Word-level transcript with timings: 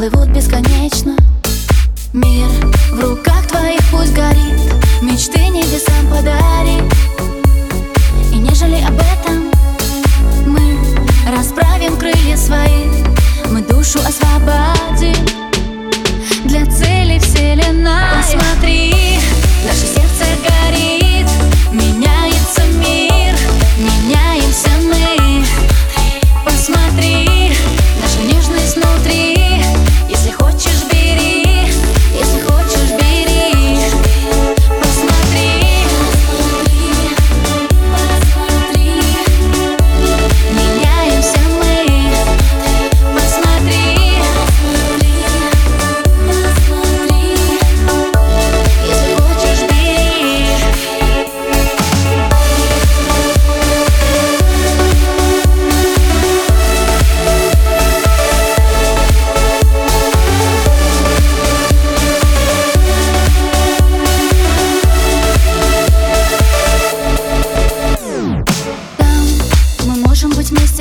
Плывут 0.00 0.30
бесконечно. 0.30 1.14
Мир 2.14 2.48
в 2.90 3.00
руках 3.00 3.46
твоих 3.48 3.80
пусть 3.90 4.14
горит. 4.14 4.58
Мечты 5.02 5.48
небесам 5.48 6.06
подари 6.08 6.78
И 8.32 8.36
нежели 8.36 8.82
об 8.82 8.94
этом 8.94 9.19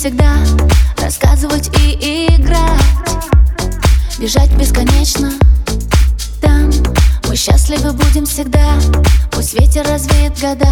всегда 0.00 0.34
Рассказывать 0.96 1.68
и 1.78 2.26
играть. 2.30 2.80
Бежать 4.18 4.50
бесконечно. 4.52 5.30
Там 6.40 6.70
мы 7.28 7.36
счастливы 7.36 7.92
будем 7.92 8.24
всегда. 8.24 8.78
Пусть 9.30 9.52
ветер 9.60 9.86
развеет 9.86 10.40
года. 10.40 10.70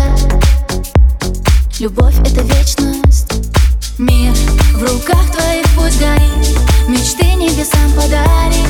Любовь— 1.78 2.14
это 2.20 2.41
вечность. 2.41 3.30
Мир 3.98 4.32
в 4.72 4.82
руках 4.82 5.30
твоих 5.30 5.66
пусть 5.76 6.00
горит. 6.00 6.58
Мечты 6.88 7.34
небесам 7.34 7.92
подари 7.94 8.64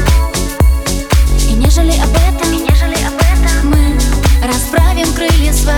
И 1.48 1.52
нежели 1.52 1.92
об 2.00 2.10
этом, 2.10 2.52
и 2.52 2.68
нежели 2.68 2.98
об 3.06 3.14
этом 3.14 3.70
Мы 3.70 3.96
расправим 4.44 5.12
крылья 5.14 5.52
свои 5.52 5.77